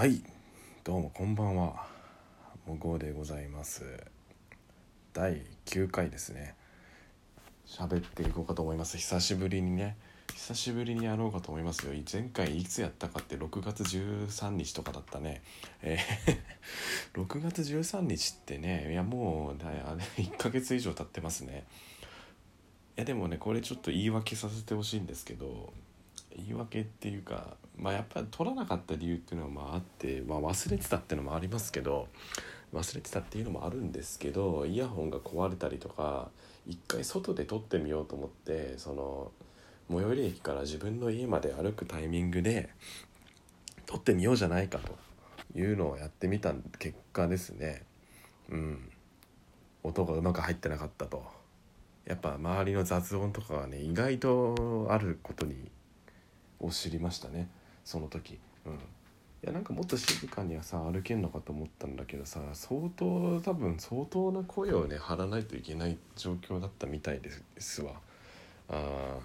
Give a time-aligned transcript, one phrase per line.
[0.00, 0.22] はい。
[0.82, 1.86] どうもこんばんは。
[2.66, 3.82] もごでございます。
[5.12, 6.54] 第9回ですね。
[7.66, 8.96] 喋っていこうかと思います。
[8.96, 9.98] 久しぶりにね。
[10.32, 11.92] 久しぶりにやろうかと思いますよ。
[12.10, 15.42] 前回いつやったかって6月13日とかだったね。
[15.82, 21.64] えー6月13日ってねいやもうだあれ1ヶ月以上経ってますね。
[22.96, 25.74] いやでもねこれちょっと言い訳させてほしいんですけど
[26.36, 32.08] 言い訳っていうかまあやっぱり取らなかった理由っていうのはまああって、まあ、忘れてたっていうのもありますけど
[32.74, 36.28] 忘れてたっていうのもあるんですけどイヤホンが壊れたりとか
[36.66, 39.32] 一回外で撮ってみようと思ってその
[39.90, 42.70] 最寄り駅から自分の家まで歩くタイミングで
[43.86, 47.82] 撮ってみようじゃないかというのをやってみた結果ですね。
[48.50, 48.90] うん。
[49.82, 51.24] 音がうまく入ってなかったと。
[52.06, 55.70] やっぱ周りの雑音とかがね意外とあることに
[56.60, 57.48] を知りましたね。
[57.84, 58.38] その時。
[58.64, 58.74] うん。
[58.74, 58.76] い
[59.46, 67.92] やなんかもっと静かにはさ歩けんのかと思ったんだけどさ相当多分相当な声をね張らないといけない状況だったみたいですわ。
[68.68, 69.18] あ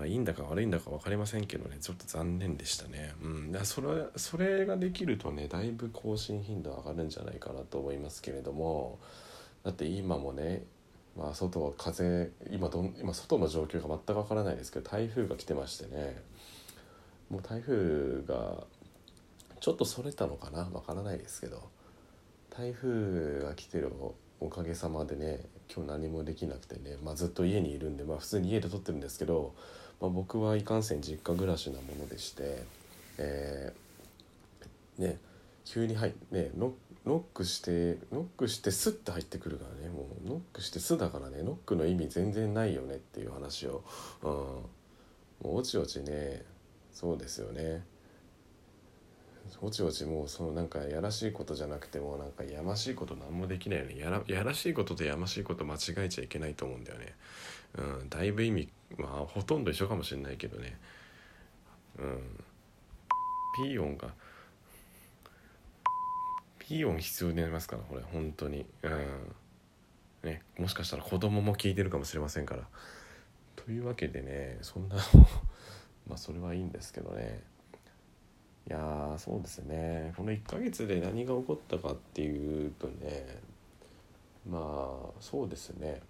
[0.00, 3.14] あいいんだか悪いんだか分かりませんけどねちょっと残念でしたね。
[3.22, 3.64] うん。
[3.64, 9.00] それそれができるとねだいぶ更新頻度上がるんじゃないかなと思いますけれども。
[9.64, 10.64] だって今もね
[11.16, 16.20] まあ外は風今どん今外の状況が全くわからないですけど台風が来てましてね。
[17.30, 18.64] もう台風が
[19.60, 21.62] ちょっとそれたのかなわからないですけど。
[22.54, 23.90] 台風が来てる
[24.38, 25.40] おかげさまでね
[25.74, 29.54] 今日何もできなくてね、まあ、ずっと家にいるんで、まあ、普通に家で撮ってるんですけど、
[30.02, 32.62] まあ、僕はいかんせん実家暮らしなものでして、
[33.16, 35.18] えーね
[35.64, 36.50] 急に入ってね
[37.06, 40.28] ノックしてノックしてスッて入ってくるからねもう。
[40.28, 43.82] ノックしてスだからねノックの意味全然ないよねっていう話を、
[44.22, 44.66] うん、も
[45.44, 46.44] うおちおちね
[46.92, 47.84] そうですよね。
[49.60, 53.98] おちおちもうそのなんかやらしいことじゃなくてもなんかやましいこと何もできないよね。
[53.98, 57.14] やらやらしいこととやましいこと間違えちゃいけないと思うんだよね、
[57.76, 60.78] うん、だいぶ意味まあほとんど一緒かもしれないけどね。
[61.98, 62.44] うん。
[63.56, 64.14] ピー音が
[66.62, 68.64] ピー音必要になりますからこれ本当に。
[68.82, 69.34] うん。
[70.22, 72.62] ねもしかしたら子供も聞いてるかもしれませんから。
[73.56, 74.96] というわけでねそんな
[76.06, 77.42] まあそれはいいんですけどね。
[78.68, 80.14] いやーそうですね。
[80.16, 83.40] この1ヶ月で何が起こったかっていうとね
[84.48, 86.00] まあそうですね。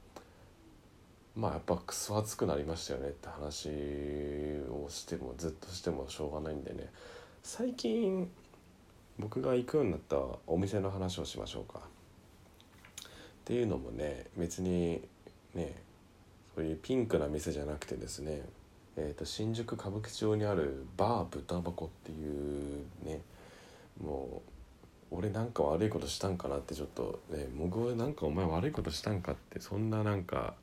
[1.34, 3.70] まあやっぱクソ暑くなりましたよねって話
[4.70, 6.90] をしてもずっとしてもしょうがないんでね。
[7.42, 8.30] 最近
[9.22, 10.16] 僕が行くようになった
[10.46, 11.82] お店の話をしましょうかっ
[13.44, 15.00] ていうのもね別に
[15.54, 15.74] ね
[16.54, 18.42] そういうピンクな店じゃなくてですね
[18.96, 23.20] えー、と新宿歌舞伎町にあるバー豚箱っていうね
[24.02, 24.42] も
[25.10, 30.54] う俺なんか悪いことしたんかなってちょっとねもぐなんかお前悪いことしたんかってそんななんか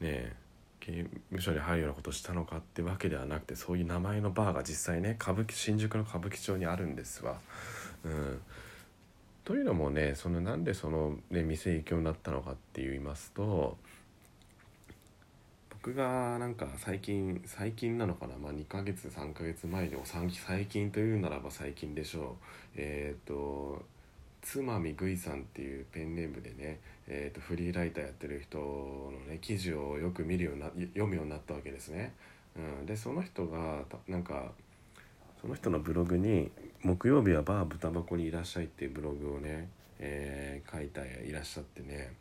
[0.00, 0.34] ね
[0.80, 7.38] 刑務所に入るようなことしたのかってわけではなくてそういう名前のバーが実際ね歌舞伎新宿の歌舞伎町にあるんですわ。
[8.04, 8.40] うん、
[9.44, 13.76] というのもねそのなんでその、ね、店行くようになったのかって言いますと
[15.70, 22.76] 僕がなんか最近最近なのかな、まあ、2ヶ月3ヶ月前でも最最近というならば最近でしょう。
[22.76, 23.82] えっ、と
[24.42, 32.12] つまみぐいさんっていうペンネームでね、えー、とフリーライターやってる人のね記事をよく見るような読むようになったわけですね。
[32.56, 34.52] うん、でその人がたなんか
[35.40, 36.50] その人のブログに
[36.82, 39.68] 「木曜日はバー豚箱にいらっしゃい」っていうブログをね、
[39.98, 42.12] えー書いていらっしゃってね。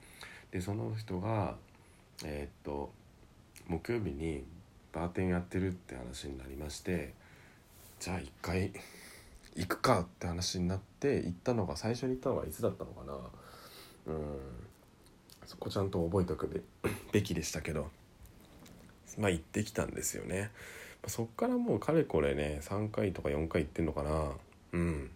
[0.52, 1.57] でその人が
[2.24, 2.91] えーっと
[3.68, 4.44] 木曜日に
[4.94, 7.13] バーテンやってるって話になりまして
[8.00, 8.74] じゃあ一回
[9.56, 14.13] 行くかって話になって行ったのが最初に行ったのがいつだったのかな。
[14.13, 14.40] うん。
[15.46, 16.62] そこちゃんと覚えておくべ
[17.12, 17.91] べきでしたけど。
[19.18, 20.51] まあ行ってきたんですよね。
[21.08, 24.31] そっからもうかれこれね3回とか4回行ってんのかな。
[24.74, 25.12] うん。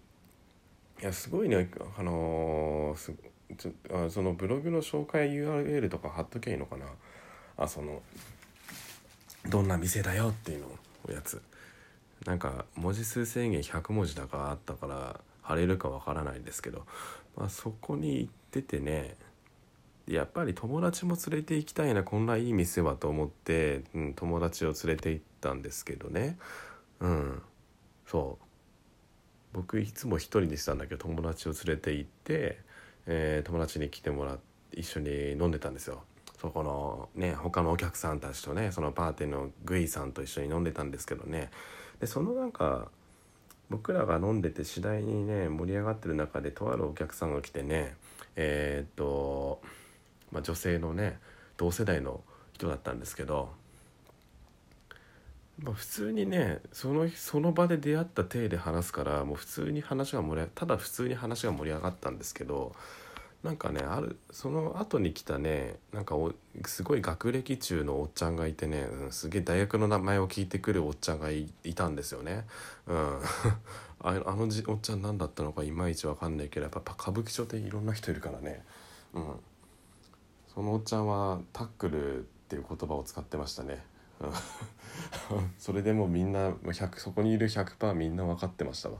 [1.02, 3.16] いやすごいねあのー
[3.58, 3.72] ちょ
[4.06, 6.86] あそのブログの紹介 URL とか貼っときゃいいのかな。
[7.58, 8.02] あその
[9.50, 10.68] どんな店だよっていうの
[11.08, 11.42] おやつ。
[12.26, 16.86] なんか文字数制限100文字だかあったから貼れるかわからないですけど、
[17.36, 19.16] まあ、そこに行っててね
[20.08, 26.38] やっぱり友達も連れて行きたいなこんないい店はと思って、うん、友達を連れて行ったんですけどね。
[27.00, 27.42] うん
[28.06, 28.46] そう。
[29.54, 32.60] 僕いつも一人でしたんだけど友達を連れて行って、
[33.06, 34.38] えー友達に来てもらっ
[34.72, 36.04] て一緒に飲んでたんですよ。
[36.42, 41.50] そこのね他のお客さんたちとねそのパーティーのグイさんと一緒に飲んでたんですけどね。
[42.02, 42.90] でそのなんか
[43.70, 47.96] 僕らが飲んでて次第にね盛り上がってる中でとあるお客さんが来てね
[48.36, 49.62] えー、っと、
[50.34, 51.20] まあ、女性のね
[51.56, 52.22] 同世代の
[52.52, 53.52] 人だったんですけど、
[55.62, 62.76] まあ、普通にねそのその場で出会った体で話すからもう普通に話が盛りただ普通に話が盛り上がったんですけど
[63.44, 66.16] なんかねあるその後に来たねなんか
[66.66, 72.46] すごい学歴中のおっちゃんがいてね、うん、すげえ大学の名前を聞いてくるおっちゃんがいたんですよね。
[72.88, 73.20] うん、
[74.00, 78.64] あのじおっちゃん何だったのかいまいち分かんないけどやっぱ歌舞伎町っていろんな人いるからね。
[79.14, 79.36] うん、
[80.54, 83.84] そのおっちゃんはタックルっていう言葉を使ってましたね。
[85.58, 88.98] それでもみんな100そこにいる100%みんな分かってましたわ。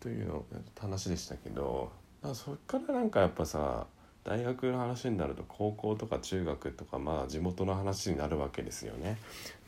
[0.00, 0.44] というの
[0.78, 1.90] 話でしたけど
[2.22, 3.86] あそっからなんかやっぱさ
[4.22, 9.18] 大学の話になると高校とか中学とかまあ地元の話になるわけですよね。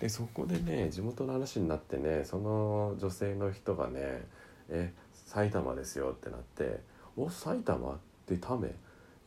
[0.01, 4.27] でそこでね地元の話になってねその女性の人がね
[4.69, 6.81] 「え埼玉ですよ」ってなって
[7.17, 8.75] 「お埼玉ってため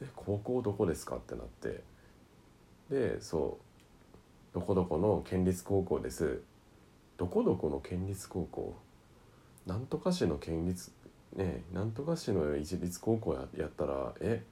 [0.02, 1.84] え高校どこですか?」ってなって
[2.90, 3.58] でそ
[4.54, 6.42] う「どこどこの県立高校です」
[7.18, 8.76] 「どこどこの県立高校?」
[9.66, 10.92] なんとか市の県立
[11.36, 14.44] ねなんとか市の一律高校ややったらえ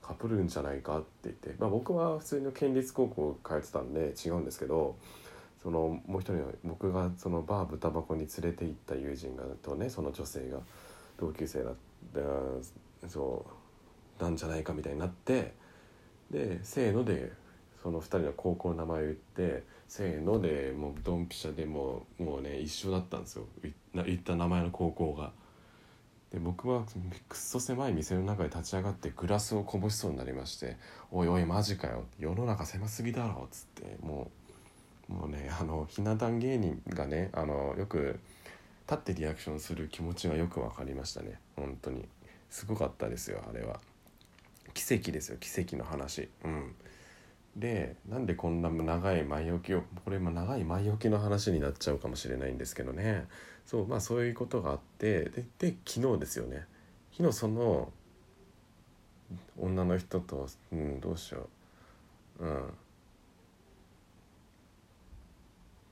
[0.00, 4.96] かぶるんじゃないかって言って、まあ、僕は普通の県立高校通ってたんで違うんですけど
[5.62, 10.60] そのもう一人の僕がそのバー豚箱に連れて行った友人がとねその女性が
[11.16, 11.74] 同級生だっ
[13.02, 13.63] たそう
[14.20, 15.54] なんじゃないかみたいになって
[16.30, 17.32] でせーので
[17.82, 23.46] その2人の高校の名前を言ってせーのでもうドンピシャでもうもうね一緒だったんですよ。
[23.94, 25.32] 言った名前の高校が。
[26.32, 26.82] で僕は
[27.28, 30.76] くっそ狭い店の中で立ち上がってグラスをこぼしそうになりまして
[31.12, 32.04] 「おいおいマジかよ。
[32.18, 34.32] 世の中狭すぎだろ」っつっても
[35.08, 38.18] うもうねあのひな壇芸人がねあのよく
[38.88, 41.38] 立ってリアクションする気持ちがよく分かりましたね。
[41.54, 42.08] 本当に。
[42.50, 43.80] すごかったですよあれは。
[44.74, 46.28] 奇跡ですよ奇跡の話。
[46.44, 46.74] うん。
[47.56, 53.26] でなんでこんな長い前置きをこれも長い前置きの話になっちゃうかもしれないんですけどね。
[53.64, 56.66] そうまあそういうことがあってでで昨日ですよね。
[57.16, 57.92] 昨日その
[59.58, 61.48] 女の人と、うん、どうしよ
[62.40, 62.44] う。
[62.44, 62.74] うん。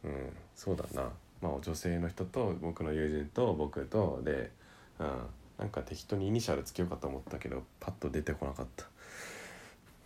[0.04, 1.10] うんそうだな。
[1.40, 4.50] まあ女性の人と僕の友人と僕とで、
[4.98, 5.26] うん、
[5.62, 8.86] なんか適当にイニシャルつけようかと思ったけどパッと出てこなかった。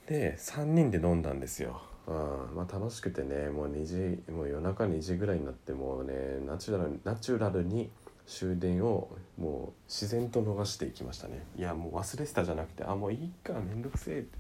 [0.07, 1.81] で3人で飲んだんですよ。
[2.07, 6.13] あまあ楽しくてねもう2時もう夜中2時ぐらいになってもうね
[6.47, 7.89] ナチュラルナチュラルに
[8.27, 9.09] 終電を
[9.39, 11.43] もう自然と逃していきましたね。
[11.57, 14.37] いやもう忘れてたじゃなくてあもういいかめんどくせえって。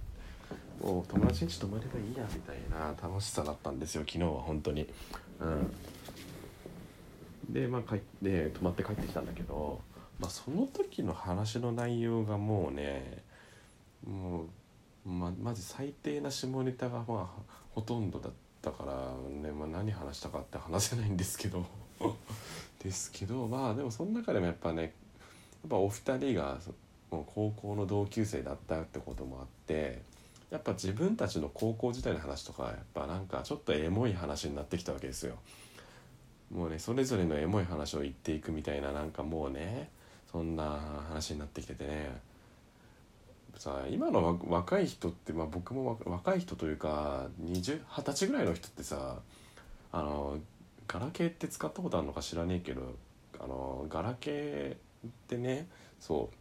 [0.84, 4.86] もう友達んち泊まればいいやみたいな楽しさだったんですよ昨日は本当に。
[5.40, 5.72] うん。
[7.54, 9.80] でまあ帰って泊まって帰ってきたんだけど
[10.18, 13.22] まあその時の話の内容がもうね
[14.06, 18.32] もうまマジ最低な下ネタがまあほとんどだっ
[18.62, 21.64] たからね、まあ、何話したかって話せないんですけど
[22.82, 24.92] ですけどまあでもその中でもやっぱねやっ
[25.70, 26.58] ぱお二人が
[27.10, 30.02] もう高校の同級生だったってこともあって
[30.50, 35.36] やっぱ自分たちの高校時代の話とかやっぱなんかちょっとエモい話になってきたわけですよ。
[36.52, 39.90] もうねそれぞれのエモい話を言っていくみたいななんかもうね
[40.36, 40.78] そんな
[41.08, 42.20] 話になってきててね。
[43.56, 49.20] さ今の若い人って、まあ、僕も若い人というか20歳ぐらいの人ってさ
[49.92, 50.36] あの
[50.86, 52.96] ガラケーって使ったことあるのか知らねえけど
[53.40, 56.36] あのガラケーってねそう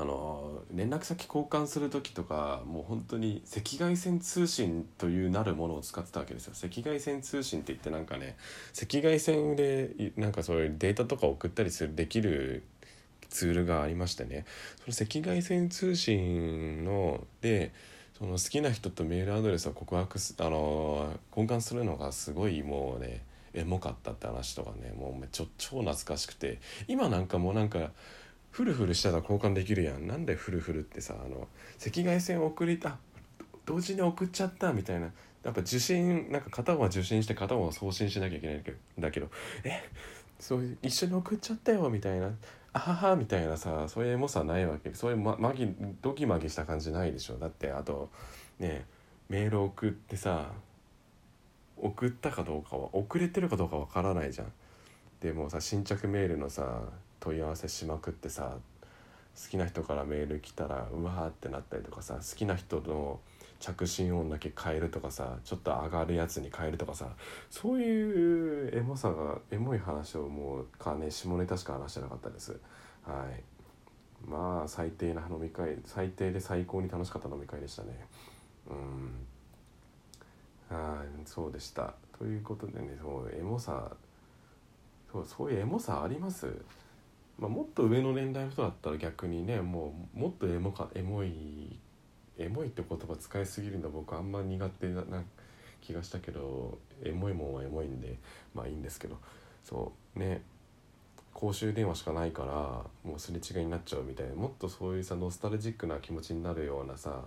[0.00, 6.52] あの連絡先交換する時とかもう本当に赤外線通信というなるものを使ってたわけですよ。
[6.62, 8.36] 赤外線通信って言ってなんかね
[8.80, 12.62] 赤外線でなんかそういうデータとか送ったりするできる
[13.28, 14.44] ツールがありましてね。
[14.88, 17.72] その赤外線通信ので
[18.16, 26.60] その好きな人とメールアドレスを告白すあの交換するのがすごいもうねエモかったって話とかねもうめっちゃ超懐かしくて。
[26.86, 27.90] 今なんかもうなんか
[28.50, 30.06] フルフルしたら交換できるやん。
[30.06, 31.48] なんでフルフルってさあの
[31.80, 32.96] 赤外線送りた
[33.64, 35.12] 同時に送っちゃったみたいな。
[35.44, 38.64] やっぱ受信なんか片方は受信して片方は送信しなきゃいけないん
[38.98, 39.30] だけど。
[39.64, 39.82] え？
[40.40, 42.32] そういう一緒に送っちゃったよみたいな。
[42.72, 44.92] あははみたいなさそういうエモさないわけ。
[44.94, 47.38] そういうままぎドキマギした感じないでしょ。
[47.38, 48.10] だってあと
[48.58, 48.84] ね
[49.28, 50.50] メール送ってさ
[51.76, 54.52] 送ったかどうかは遅れてるかどうかわからないじゃん。
[55.20, 56.82] でもさ新着メールのさ
[57.28, 58.56] 問い合わせしまくってさ
[59.36, 63.20] 好きな人からメール来たらうわーってなったりとかさ好きな人の
[63.60, 67.10] 着信音だけ変えるとかさちょっと上がるやつに変えるとかさ
[67.50, 72.58] そういうエモさがエモい話をもうかね下ネタしか話してなかったです。
[73.04, 73.42] はい。
[74.28, 78.06] まあ最低な飲み会最低で最高に楽しかった飲み会でしたね。
[80.70, 80.76] うん。
[80.76, 81.94] はいそうでした。
[82.18, 83.90] ということでねそうエモさ
[85.12, 86.46] そうそういうエモさあります？
[87.38, 91.78] まあ、もっと上の年代の人だったら逆にねもうもっとエモかエモい
[92.36, 95.02] エモいって言葉使いすぎるの僕あんま苦手な
[95.80, 98.16] 気がしたけどエモいもんはエモいんで
[98.54, 99.16] まあいいんですけど。
[99.64, 100.42] そうね。
[101.34, 102.52] 公衆電話しかないから
[103.08, 104.34] もうすれ違いになっちゃうみたいな。
[104.34, 107.22] もっとそういうさノスタルジックな気持ちになるようなさ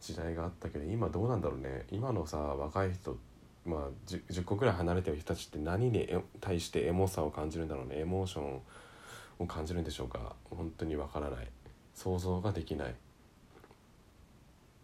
[0.00, 1.86] 時代があったけど今どうなんだろうね。
[1.90, 3.16] 今のさ若い人
[3.64, 6.08] まあ 10, 10個くらい離れてる人たちって何に
[6.40, 8.00] 対してエモさを感じるんだろうね。
[8.00, 8.60] エモーション
[9.38, 10.34] を感じるんでしょうか？
[10.50, 11.48] 本当にわからない。
[11.94, 12.94] 想像ができない。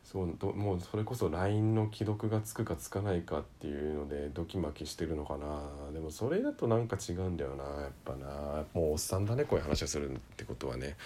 [0.04, 5.90] そうもうそれこそ LINE の既読がつくかつかないかっていうのでドキマキしてるのかな。
[5.92, 8.64] でもそれだとなんか違うんだよなやっぱな。
[8.74, 10.96] もうおっさんだねこういう話をするってことはね。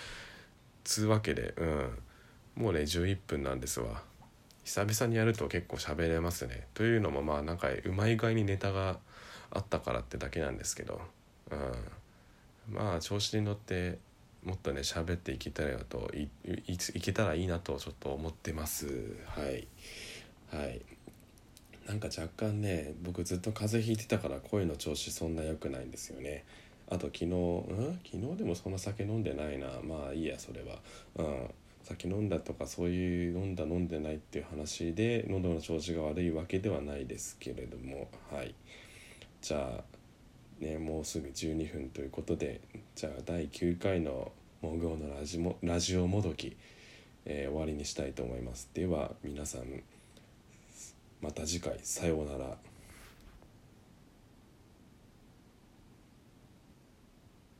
[0.82, 1.98] つうわけでうん。
[2.56, 4.02] もうね11分なんですわ。
[4.64, 6.66] 久々にやると結構喋れますね。
[6.74, 8.98] というのもまあなんかうまい具合にネタが
[9.52, 11.00] あったからってだけなんですけど。
[11.52, 11.58] うん。
[12.68, 13.98] まあ調子に乗って
[14.44, 16.28] もっとね喋っていけたらとい
[16.66, 18.86] いけたらいいなとちょっと思ってます。
[19.26, 19.66] はい。
[20.50, 20.80] はい。
[21.86, 26.44] なんか若干ね僕ずっと風邪ひいてたから声の調子そんな良くないんですよね。
[26.88, 28.00] あと昨日うん？
[28.04, 29.68] 昨日でもそんな酒飲んでないな。
[29.82, 30.78] まあいいやそれは。
[31.16, 31.50] うん。
[31.82, 38.08] 酒飲んだとかそういう飲んだ飲んでないっていう話で喉の調子が悪いわけではないですけれども。
[38.32, 38.54] はい。
[39.40, 39.84] じゃあ
[40.60, 42.60] ね、もうすぐ12分ということで
[42.94, 44.32] じゃあ第9回の
[44.62, 46.56] 「モグオのラジモラジオもどき」
[47.28, 49.82] えー、終わりにしたいと思いますでは皆さん
[51.20, 52.56] また次回さようなら。